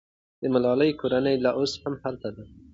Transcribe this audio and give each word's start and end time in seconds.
د 0.41 0.43
ملالۍ 0.53 0.91
کورنۍ 1.01 1.35
لا 1.43 1.51
اوس 1.59 1.73
هم 1.83 1.93
هلته 2.03 2.27
ده. 2.35 2.43